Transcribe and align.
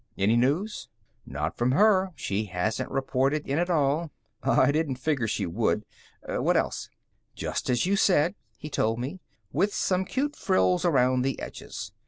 "Any 0.17 0.35
news?" 0.35 0.89
"Not 1.27 1.55
from 1.59 1.73
her; 1.73 2.09
she 2.15 2.45
hasn't 2.45 2.89
reported 2.89 3.47
in 3.47 3.59
at 3.59 3.69
all." 3.69 4.09
"I 4.41 4.71
didn't 4.71 4.95
figure 4.95 5.27
she 5.27 5.45
would. 5.45 5.85
What 6.27 6.57
else?" 6.57 6.89
"Just 7.35 7.69
as 7.69 7.85
you 7.85 7.95
said," 7.95 8.33
he 8.57 8.67
told 8.71 8.97
me. 8.97 9.19
"With 9.53 9.75
some 9.75 10.05
cute 10.05 10.35
frills 10.35 10.85
around 10.85 11.21
the 11.21 11.39
edges. 11.39 11.91